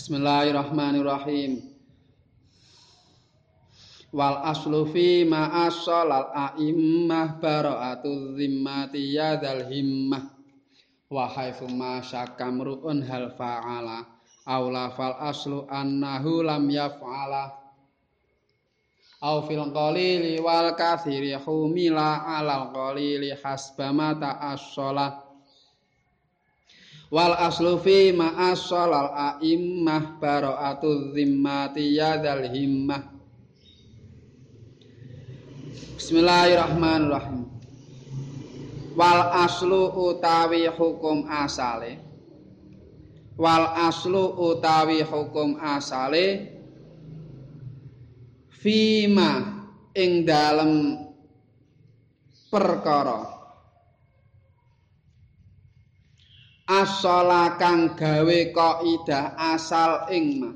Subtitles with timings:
[0.00, 1.60] Bismillahirrahmanirrahim.
[4.16, 10.24] Wal aslu fi ma asolal a'immah bara'atu zimmati yadal himmah.
[11.12, 14.08] Wa haitsu ma syakamru'un hal fa'ala.
[14.48, 17.60] Aula fal aslu annahu lam yaf'ala.
[19.20, 25.29] Au fil qalili wal kathiri humila alal qalili hasba mata as-sholah.
[27.10, 33.02] Wal aslu fi ma asolal a'immah bara'atu zimmati yadal himmah.
[35.98, 37.50] Bismillahirrahmanirrahim.
[38.94, 41.98] Wal aslu utawi hukum asale.
[43.34, 46.56] Wal aslu utawi hukum asale
[48.60, 49.64] Fima
[49.96, 51.00] ing dalem
[52.52, 53.39] perkara
[56.70, 60.50] asala kang gawe kaidah asal ing ma.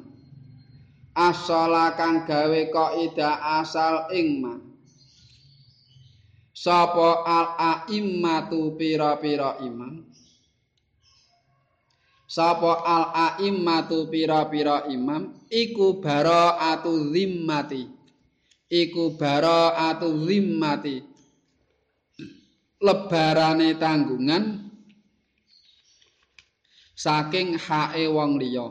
[1.18, 4.54] Asala kang gawe kaidah asal ing ma.
[6.54, 7.46] Sapa al
[7.90, 10.06] aimmatu pira-pira imam?
[12.30, 15.34] Sapa al aimmatu pira-pira imam?
[15.50, 17.90] Iku bara'atu zimmati.
[18.70, 20.96] Iku bara'atu zimmati.
[22.78, 24.63] Lebarane tanggungan
[26.94, 28.70] saking hae wong liya.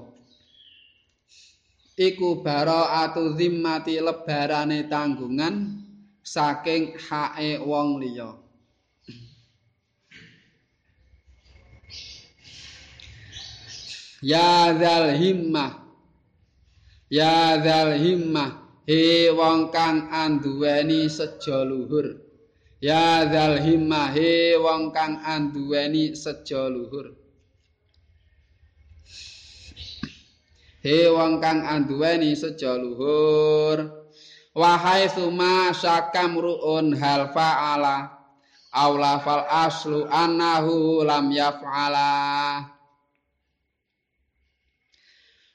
[1.93, 5.83] Iku bara'atu zimmati lebarane tanggungan
[6.23, 8.39] saking hae wong liya.
[14.23, 15.83] Ya zal himmah.
[17.11, 18.63] Ya zal himmah.
[18.88, 22.23] He wong kang anduweni sejo luhur.
[22.79, 24.16] Ya zal himmah.
[24.16, 27.22] He wong kang anduweni sejo luhur
[30.84, 34.03] he wong kang anduweni seja luhur.
[34.53, 38.12] Wahai suma sakamruun hal fa'ala.
[38.69, 42.12] Aula fal aslu annahu lam yaf'ala.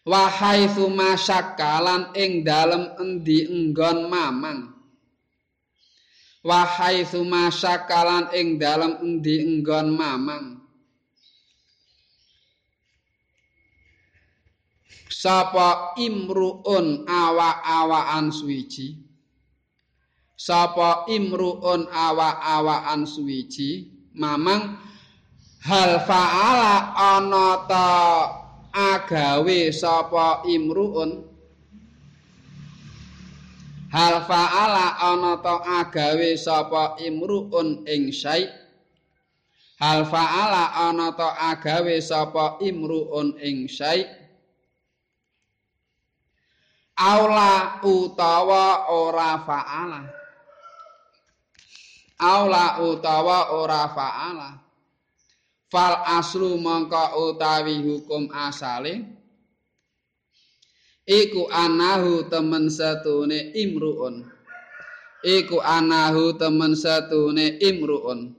[0.09, 4.73] Wahai suma sakalan ing dalem endi enggon mamang.
[6.41, 10.58] Wahai suma sakalan ing dalem endi enggon mamang
[15.09, 19.01] sapa imruun awa-awaan suwiji?
[20.39, 23.89] Sapa imruun awa-awaan suwiji?
[24.15, 24.79] Mamang
[25.65, 27.89] hal faala ana ta
[28.71, 31.25] agawe sapa imruun?
[33.89, 38.45] Hal faala ana ta agawe sapa imruun ing syai?
[39.81, 44.18] Hal faala ana ta agawe sapa imruun ing syai
[46.99, 50.01] aula utawa ora faala.
[52.19, 54.59] Aula utawa ora faala.
[55.71, 59.07] Fal aslu mongko utawi hukum asale.
[61.07, 64.27] Iku anahu temen satune imruun.
[65.23, 68.35] Iku anahu temen satune imruun.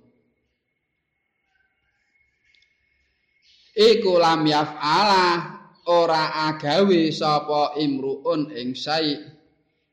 [3.80, 5.59] Iku lam yaf'ala
[5.90, 9.18] ora agawe sapa imruun ing sai.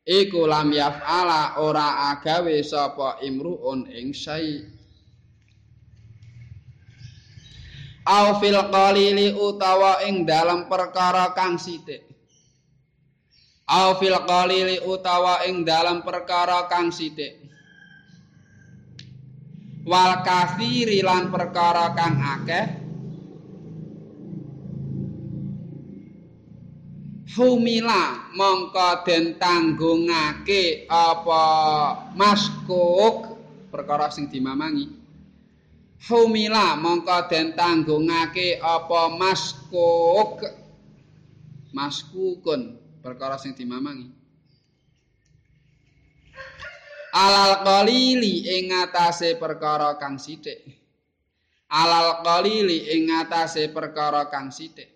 [0.06, 4.60] Iku lam yaf'ala ora agawe sapa imruun ing sai.
[8.06, 12.06] Au fil qalili utawa ing dalam perkara kang sithik.
[13.66, 17.42] Au fil qalili utawa ing dalam perkara kang sithik.
[19.82, 22.85] Wal kafiri lan perkara kang akeh
[27.36, 31.44] humila mongko den tanggungake apa?
[32.16, 33.36] Maskuk
[33.68, 34.88] perkara sing dimamangi.
[36.08, 39.12] Humila mongko den tanggungake apa?
[39.12, 40.40] Maskuk
[41.76, 44.08] maskukun perkara sing dimamangi.
[47.16, 50.64] Alal qalili ing atase perkara kang sithik.
[51.68, 54.95] Alal qalili ing atase perkara kang sithik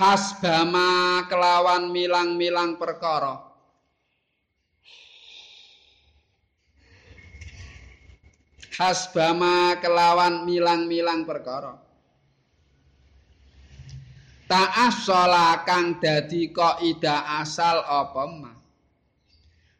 [0.00, 3.36] hasbama kelawan milang-milang perkara.
[8.80, 11.76] Hasbama kelawan milang-milang perkara.
[14.48, 18.52] Ta'assola kang dadi kaidah asal apa ma?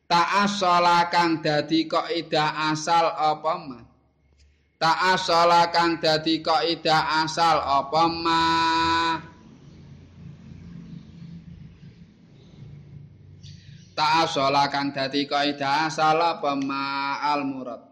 [0.04, 3.80] Ta'assola kang dadi kaidah asal apa ma?
[4.76, 8.44] Ta'asala kang dadi kaidah asal apa ma
[14.00, 17.89] ta'asala kang dadi kaidah asal apa ma al murad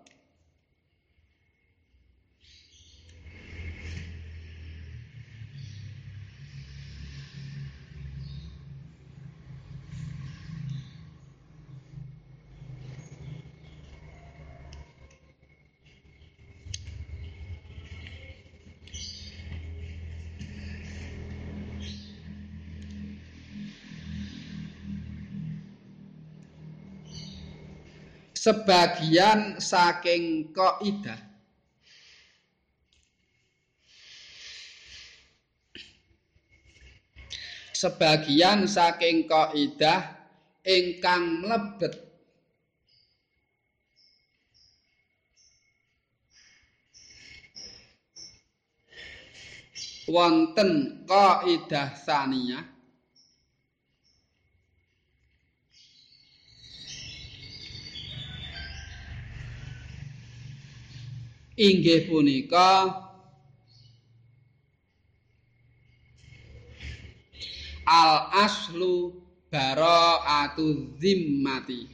[28.49, 31.21] sebagian saking kaidah
[37.77, 40.17] sebagian saking kaidah
[40.65, 42.09] ingkang mlebet.
[50.09, 52.78] Wonten kaidah saniyah
[61.59, 62.95] inggih punika.
[67.89, 69.19] Al aslu
[69.51, 71.91] bara'atu zimmati.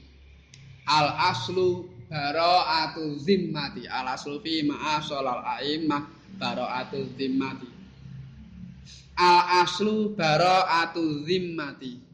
[0.84, 3.88] Al aslu bara'atu zimmati.
[3.88, 6.02] Al aslu fi ma'asal al a'immah
[6.36, 7.70] bara'atu zimmati.
[9.16, 12.04] Al aslu bara'atu zimmati.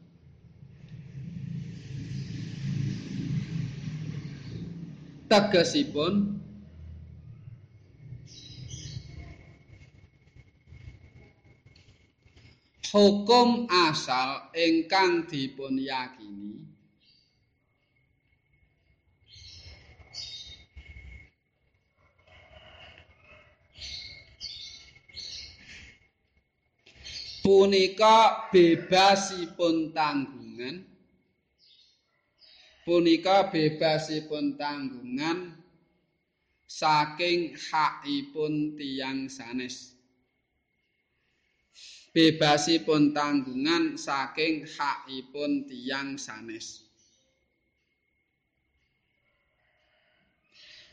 [5.25, 6.40] Tegesipun
[12.91, 16.71] hukum asal ingkang dipun yakini
[27.41, 30.87] punika bebasipun tanggungan.
[32.81, 35.53] Punika bebasipun tanggungan
[36.65, 40.00] saking hakipun tiang sanes
[42.11, 46.83] bebasipun tanggungan saking hakipun tiang sanes.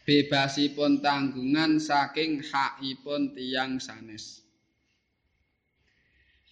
[0.06, 4.46] Bebasipun tanggungan saking hakipun tiang sanes.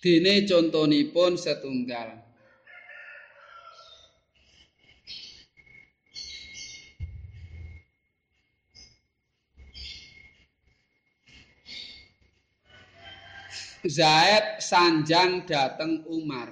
[0.02, 2.25] Dene contonipun setunggal.
[13.86, 16.50] Zaid sanjang dateng Umar.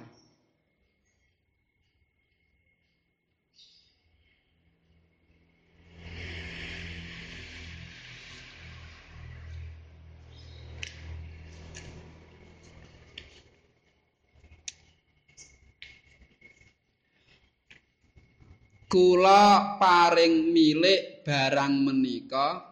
[18.87, 22.63] Kula paring milik barang menika.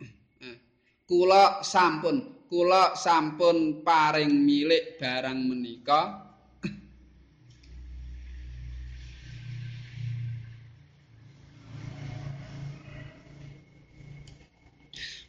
[1.08, 6.20] Kula sampun kula sampun paring milik barang menika.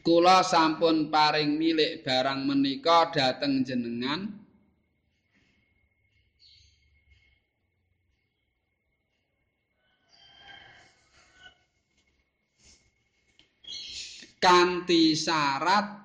[0.03, 4.27] Kula sampun paring milik barang menika dhateng jenengan.
[14.43, 16.02] Kanthi syarat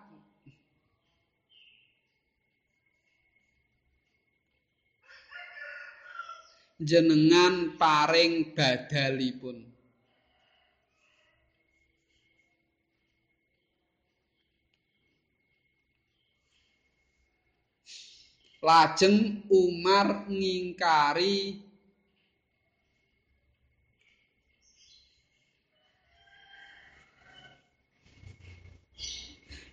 [6.78, 9.66] jenengan paring badalipun
[18.62, 21.62] lajeng Umar ngingkari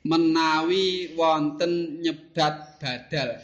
[0.06, 3.42] menawi wonten nyebat badal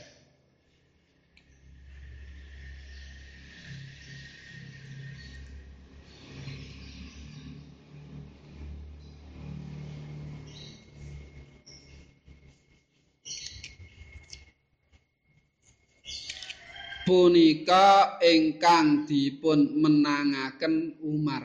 [17.12, 21.44] punika ingkang dipun menangaken Umar.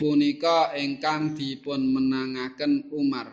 [0.00, 3.28] Punika ingkang dipun menangaken Umar.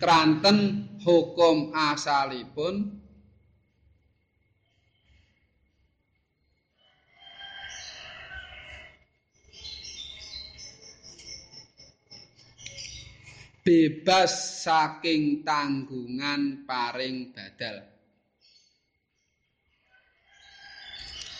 [0.00, 2.99] kranten hukum asalipun
[13.60, 17.84] bebas saking tanggungan paring badal.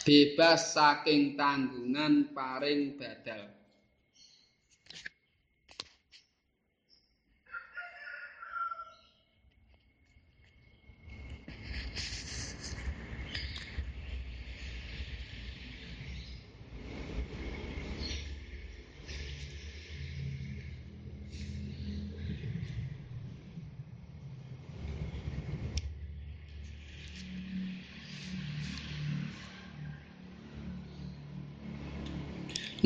[0.04, 3.59] Bebas saking tanggungan paring badal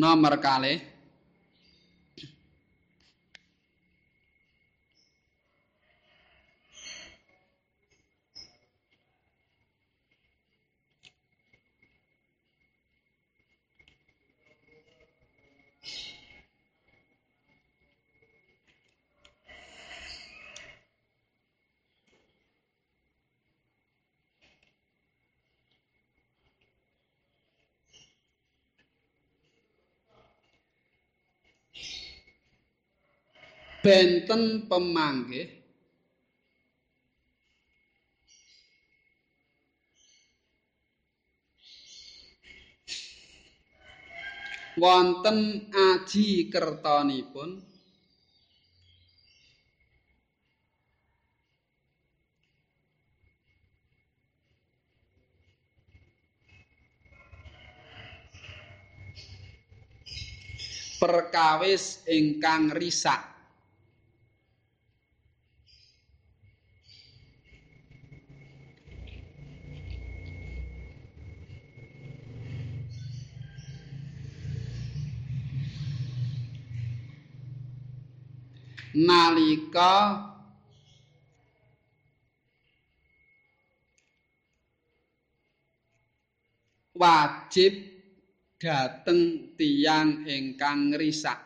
[0.05, 0.77] nomor kalih
[33.85, 35.61] benten pemanggih.
[44.75, 47.63] Wonten aji kertonipun
[60.99, 63.34] perkawis ingkang risak
[78.95, 80.23] nalika
[86.95, 87.75] wajib
[88.55, 91.43] dhateng tiyang ingkang ngrisak.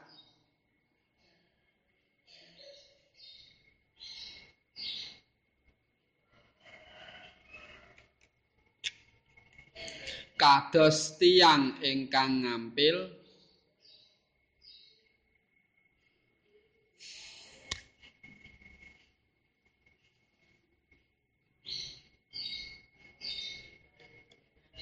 [10.40, 13.19] Kados tiyang ingkang ngampil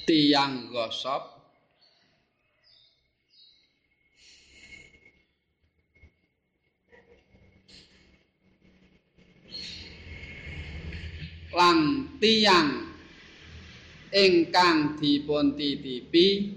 [0.07, 1.35] tiyang gosop.
[11.51, 11.79] Lan
[12.23, 12.87] tiyang
[14.15, 16.55] ingkang dipun titipi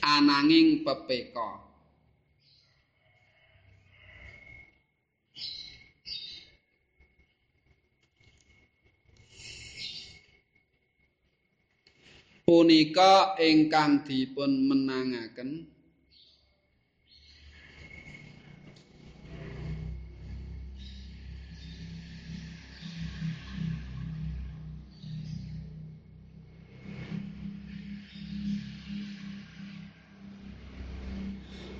[0.00, 1.65] ananging pepeka
[12.46, 15.66] punika ingkang dipun menangaken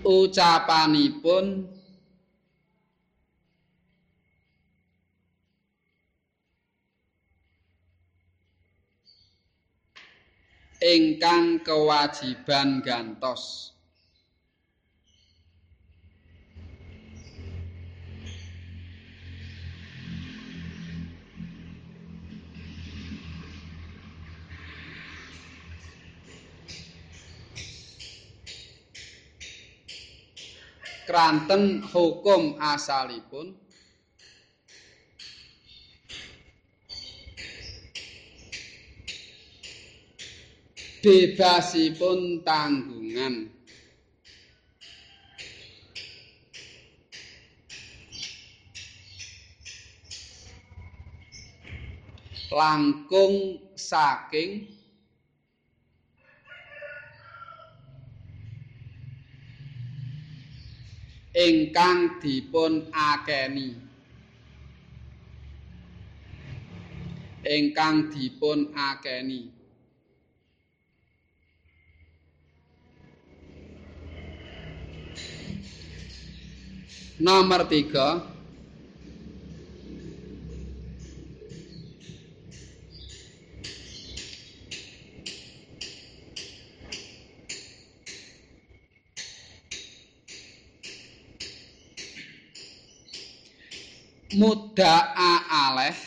[0.03, 1.76] ucapanipun
[10.87, 13.75] ingkang kewajiban gantos
[31.07, 33.59] kranten hukum asalipun
[41.01, 43.53] bebasipun tanggungan.
[52.47, 54.65] Langkung saking
[61.37, 63.77] ingkang dipun akeni.
[67.45, 69.57] Ingkang dipun akeni
[77.17, 78.21] Nomor tiga.
[94.37, 96.06] Muda'a aleh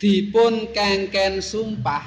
[0.00, 2.00] dipun kengken sumpah.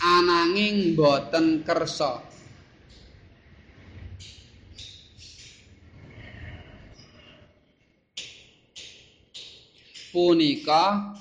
[0.00, 2.24] Ananging boten kersa.
[10.10, 11.14] Punika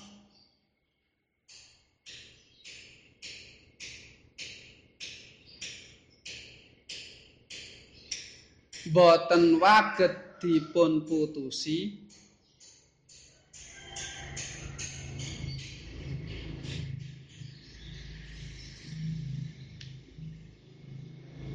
[8.89, 12.09] boten waget dipun putusi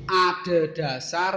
[0.06, 1.34] ada dasar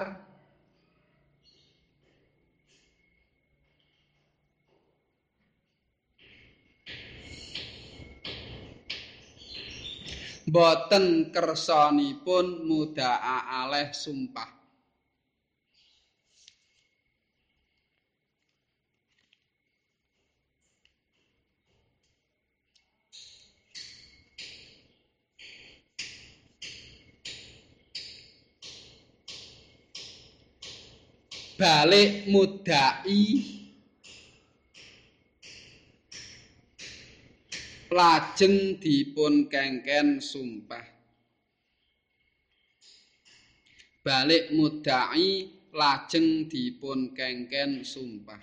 [10.46, 14.57] boten kersanipun mudaa aleh sumpah
[31.58, 33.42] balik mudai
[37.90, 40.86] lajeng dipun kengken sumpah.
[44.06, 48.40] Balik mudai lajeng dipun kengken sumpah.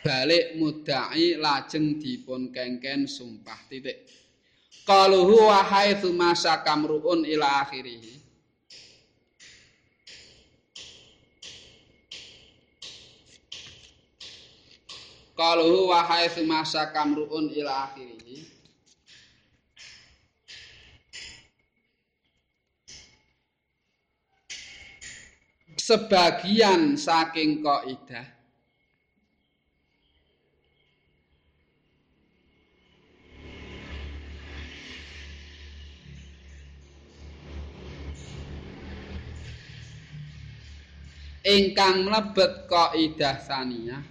[0.00, 3.58] Balik mudai lajeng dipun kengken sumpah.
[3.68, 4.25] Titik
[4.86, 8.22] qaluhu wa haitsu masa kamruun ila akhirih.
[15.34, 18.46] Qaluhu wa haitsu masa kamruun ila akhirih.
[25.86, 28.35] Sebagian saking kaidah
[41.46, 44.02] ingkang mlebet kaidah saniyah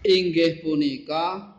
[0.00, 1.52] inggih punika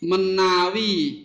[0.00, 1.24] menawi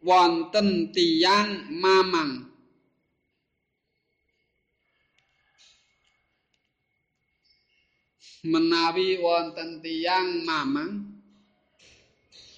[0.00, 2.51] wonten tiyang mamang
[8.42, 11.06] menawi wonten tiyang mamang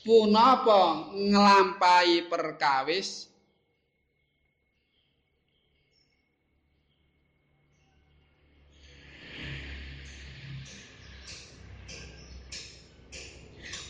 [0.01, 3.29] punapa nglampahi perkawis?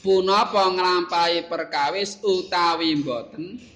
[0.02, 3.73] Punapa nglampahi perkawis utawi mboten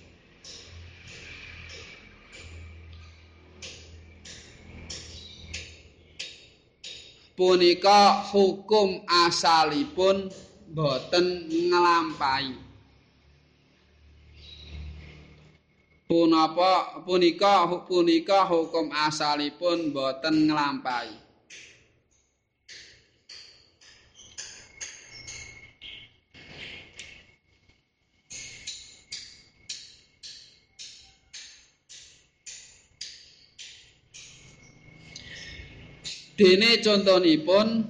[7.38, 10.26] punika hukum asalipun
[10.74, 12.66] boten nglampahi.
[16.10, 21.27] Punapa punika punika hukum asalipun boten nglampahi
[36.38, 37.82] Dene contonipun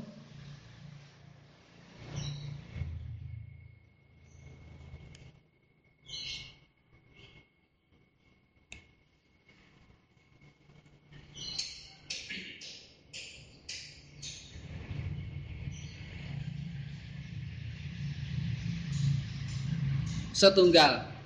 [20.33, 21.18] setunggal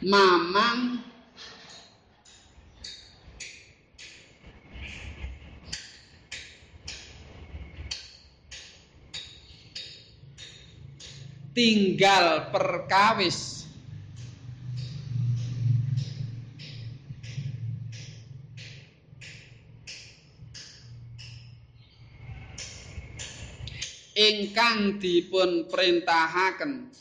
[0.00, 1.04] Mamang.
[11.52, 13.68] Tinggal perkawis.
[24.16, 26.99] Ingkang dipun perintahaken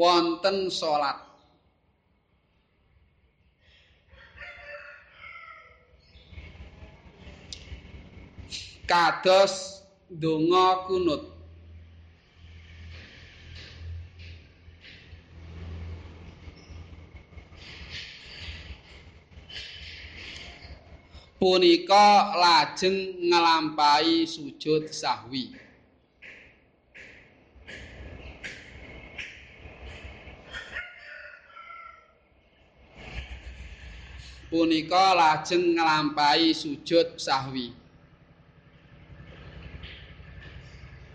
[0.00, 1.20] wonten salat
[8.88, 11.22] kados donga kunut
[21.40, 25.69] punika lajeng nglampahi sujud sahwi.
[34.50, 37.70] Punika lajeng nglampahi sujud sahwi.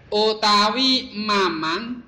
[0.08, 2.00] Utawi mamang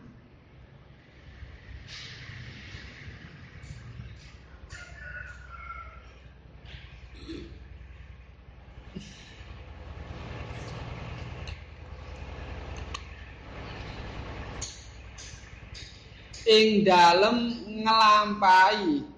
[16.47, 17.51] ing dalem
[17.83, 19.16] nglampahi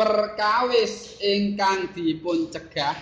[0.00, 2.96] perkawis ingkang dipun cegah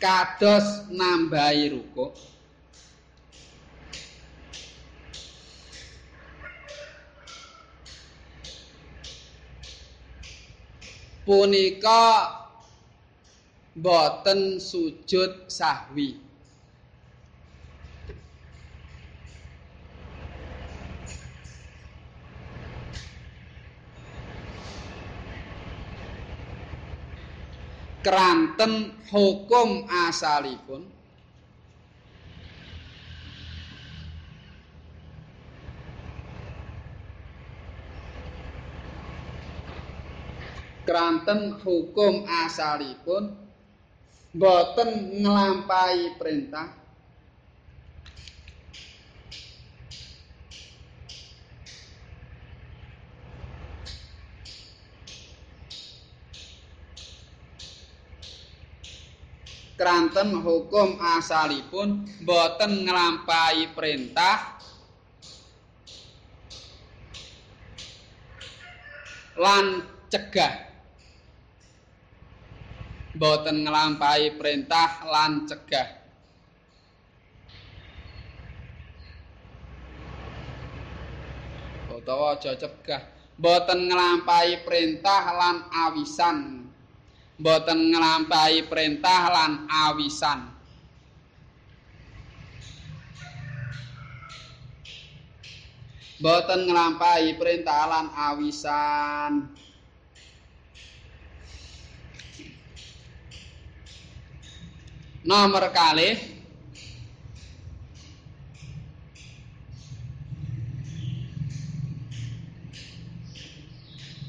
[0.00, 2.16] kados nambahi rukuk
[11.24, 12.02] punika
[13.78, 16.18] boten sujud sahwi.
[28.02, 31.01] Kranten hukum asalipun
[40.82, 43.38] kranten hukum asalipun
[44.34, 46.68] boten nglampahi perintah.
[59.78, 64.58] Kranten hukum asalipun boten nglampahi perintah.
[69.32, 70.71] Lan cegah
[73.22, 75.88] boten nglampahi perintah lan cegah
[81.94, 83.02] utawa aja cegah
[83.38, 86.62] boten nglampahi perintah lan awisan
[87.42, 90.40] boten nglampahi perintah lan awisan.
[96.22, 99.50] Boten nglampahi perintah lan awisan.
[105.22, 106.18] Nomor kali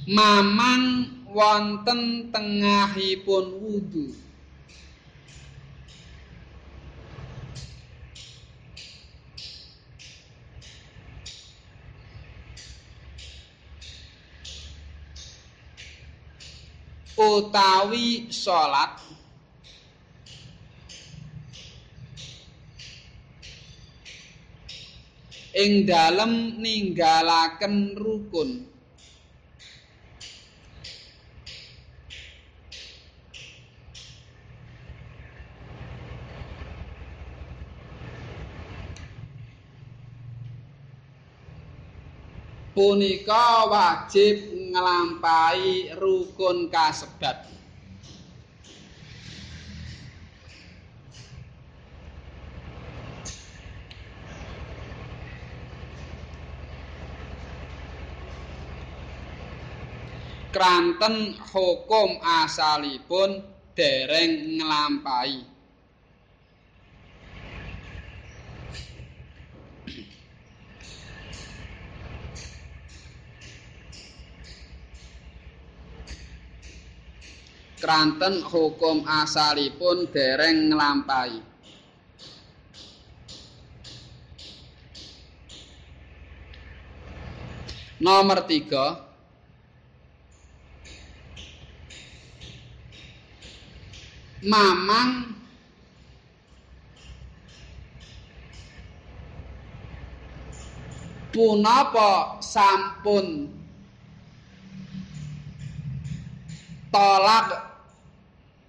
[0.06, 4.14] Mamang wonten tengahipun wudu.
[17.14, 19.13] utawi salat
[25.54, 28.74] ing dalem ninggalaken rukun.
[42.74, 47.46] Punika wajib nglampahi rukun kasebat
[60.54, 63.42] kranten hukum asalipun
[63.74, 65.42] dereng nglampahi.
[77.82, 81.42] Kranten hukum asalipun dereng nglampahi.
[88.04, 89.13] Nomor 3
[94.44, 95.32] Mamang.
[101.34, 103.50] Punapa sampun
[106.94, 107.74] tolak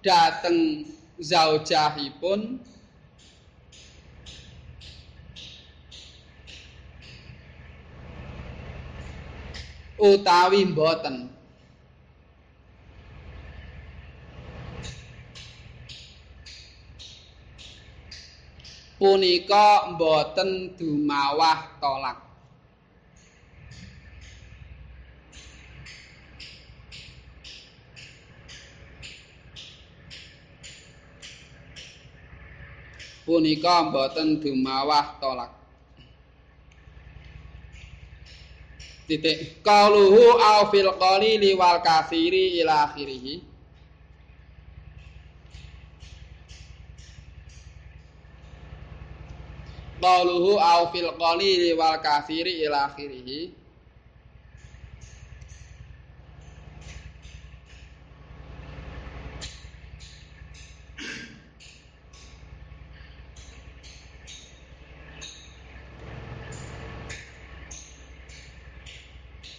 [0.01, 0.81] dateng
[1.21, 2.57] zaujahipun?
[10.01, 11.34] Utawi mboten
[19.05, 22.17] punika mboten dumawah tolak
[33.29, 35.53] punika mboten dumawah tolak
[39.05, 39.61] titik.
[39.61, 43.53] Qaluhu au fil qalili wal katsiri ila akhirih
[50.05, 53.49] qaluhu au fil qalili wal katsiri ila akhirih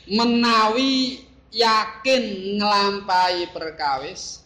[0.06, 2.22] menawi yakin
[2.62, 4.45] nglampahi perkawis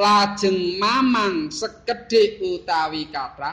[0.00, 3.52] lajeng mamang sekedhik utawi kathah.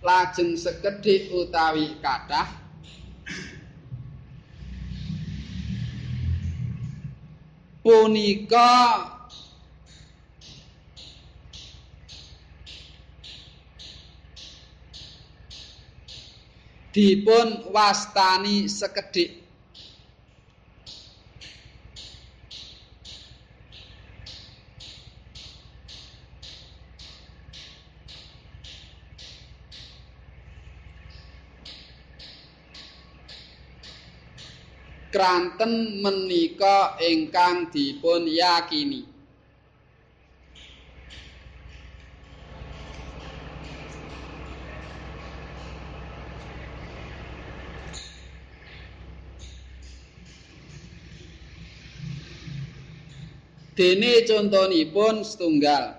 [0.00, 2.48] Lajeng sekedhik utawi kathah.
[7.84, 8.72] Punika
[16.98, 19.46] dipun wastani sekedhik.
[35.14, 39.17] Kranten menika ingkang dipun yakini
[53.78, 55.94] Dene contonipun setunggal.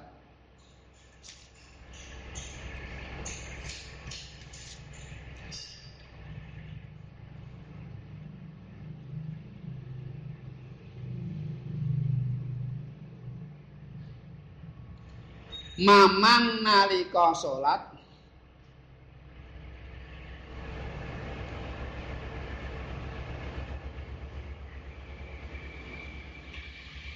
[15.79, 17.98] Mamang nalika salat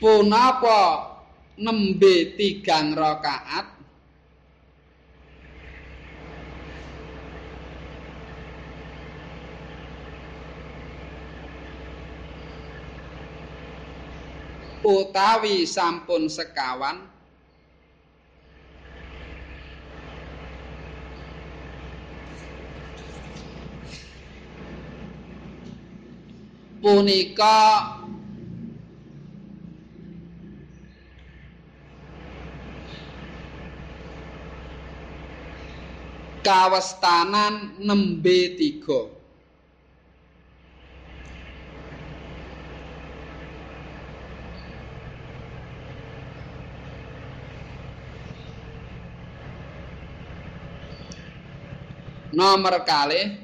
[0.04, 1.16] punapa
[1.56, 3.72] nembe tigang rakaat?
[14.84, 17.08] Utawi sampun sekawan?
[26.84, 28.03] Punika
[36.44, 39.10] kawestanan nembe tiga.
[52.34, 53.38] Nomor kalih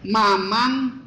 [0.00, 0.99] mamang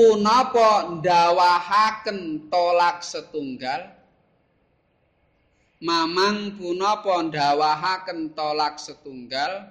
[0.00, 3.92] punapa ndawahaken tolak setunggal?
[5.84, 9.68] Mamang punapa ndawahaken tolak setunggal?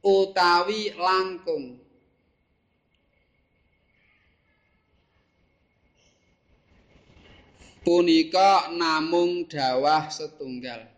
[0.00, 1.76] Utawi langkung.
[7.84, 10.93] Punika namung dawah setunggal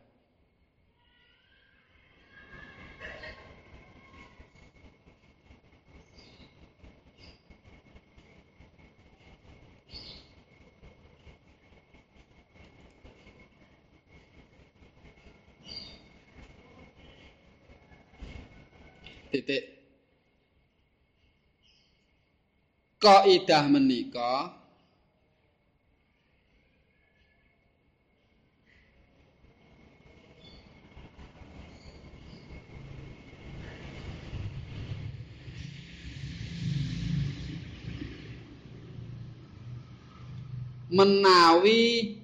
[19.37, 19.69] titik
[22.97, 24.57] kaidah menika
[40.89, 42.17] menawi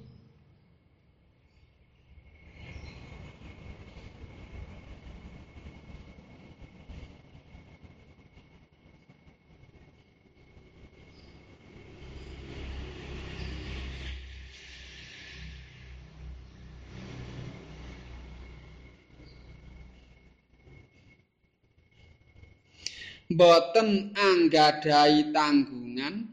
[23.37, 26.29] boten anggadhahi tanggungan.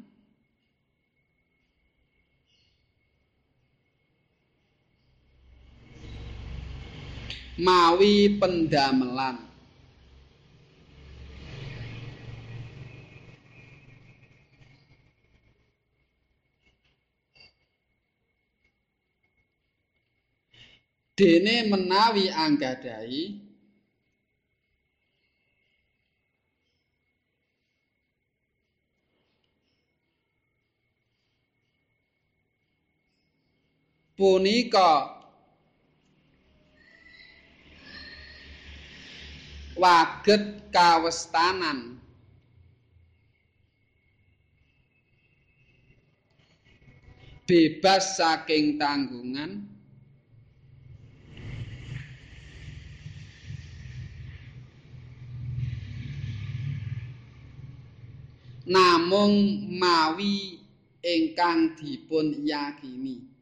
[7.60, 9.50] Mawi pendamelan.
[21.20, 23.49] Dene menawi anggadhahi
[34.20, 35.16] punika
[39.80, 41.96] waget kawestanan.
[47.48, 49.66] Bebas saking tanggungan.
[58.70, 60.62] Namung mawi
[61.02, 63.39] ingkang dipun yakini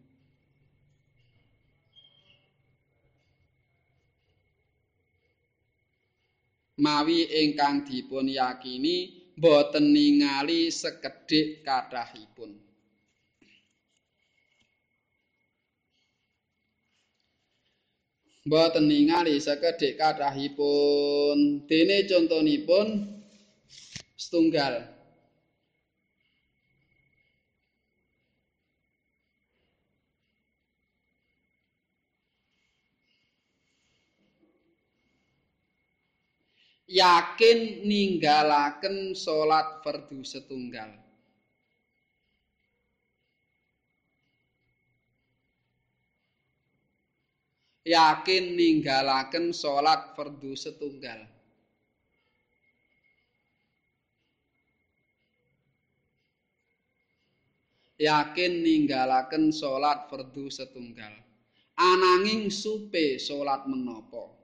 [6.77, 12.57] mawi ingkang dipun yakini boten ningali sekedhik kathahipun.
[18.47, 21.67] Boten ningali sekedhik kathahipun.
[21.69, 22.87] Dene contonipun
[24.17, 24.96] setunggal
[36.87, 40.95] yakin ninggalaken salat fardu setunggal.
[47.87, 51.27] Yakin ninggalaken salat fardu setunggal.
[57.99, 61.15] Yakin ninggalaken salat fardu setunggal.
[61.77, 64.36] Ananging supe salat menapa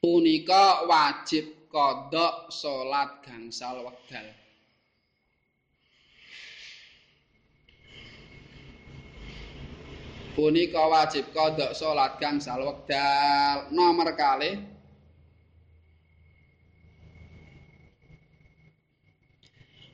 [0.00, 4.26] punika wajib kodok salat gangsal wekdal.
[10.32, 13.72] Punika wajib kodok salat gangsal wekdal.
[13.74, 14.56] Nomor kalih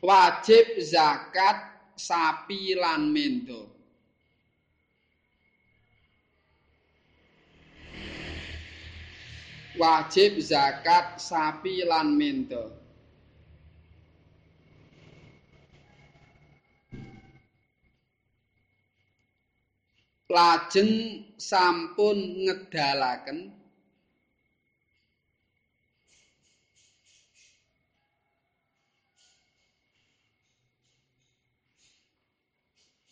[0.03, 1.57] wajib zakat
[1.95, 3.72] sapi lan mendo
[9.81, 12.73] wajib zakat sapi lan mento.
[20.33, 23.53] Lajeng sampun ngedalaken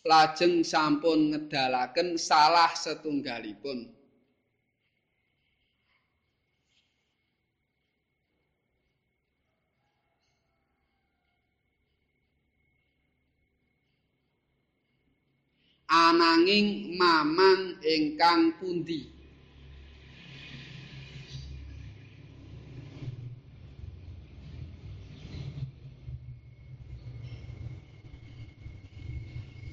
[0.01, 4.00] Lajeng sampun ngedalaken salah setunggalipun
[15.91, 19.11] ananging mamang ingkang pundi?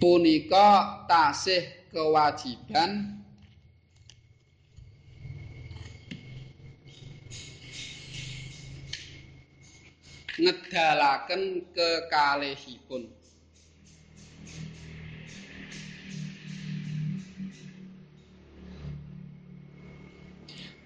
[0.03, 3.19] Punika tasih kewajiban.
[10.39, 13.18] Ngedalaken kekalihipun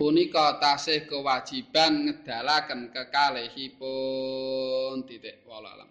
[0.02, 5.06] punika tasih kewajiban ngedalaken kekalihipun.
[5.06, 5.86] Titik wala